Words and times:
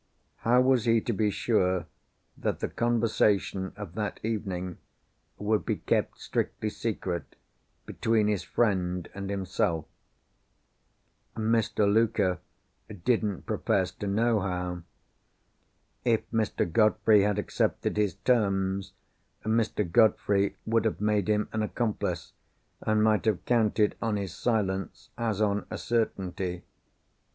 How 0.37 0.61
was 0.61 0.85
he 0.85 0.99
to 1.01 1.13
be 1.13 1.29
sure 1.29 1.85
that 2.35 2.59
the 2.59 2.67
conversation 2.69 3.71
of 3.75 3.93
that 3.93 4.19
evening 4.23 4.79
would 5.37 5.63
be 5.63 5.75
kept 5.75 6.17
strictly 6.19 6.71
secret 6.71 7.35
between 7.85 8.27
his 8.27 8.41
friend 8.41 9.07
and 9.13 9.29
himself? 9.29 9.85
Mr. 11.37 11.85
Luker 11.87 12.39
didn't 13.05 13.45
profess 13.45 13.91
to 13.91 14.07
know 14.07 14.39
how. 14.39 14.81
If 16.03 16.21
Mr. 16.31 16.65
Godfrey 16.65 17.21
had 17.21 17.37
accepted 17.37 17.95
his 17.95 18.15
terms, 18.15 18.93
Mr. 19.45 19.87
Godfrey 19.91 20.55
would 20.65 20.83
have 20.85 20.99
made 20.99 21.27
him 21.27 21.47
an 21.53 21.61
accomplice, 21.61 22.33
and 22.81 23.03
might 23.03 23.25
have 23.25 23.45
counted 23.45 23.93
on 24.01 24.15
his 24.17 24.33
silence 24.33 25.09
as 25.15 25.41
on 25.43 25.67
a 25.69 25.77
certainty. 25.77 26.63